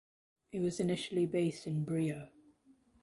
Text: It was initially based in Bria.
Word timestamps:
It 0.51 0.61
was 0.61 0.79
initially 0.79 1.27
based 1.27 1.67
in 1.67 1.83
Bria. 1.83 2.31